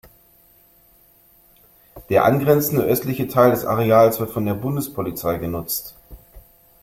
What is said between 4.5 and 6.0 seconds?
Bundespolizei genutzt.